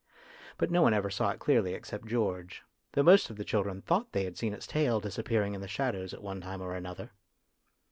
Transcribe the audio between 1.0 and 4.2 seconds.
saw it clearly except George, though most of the children thought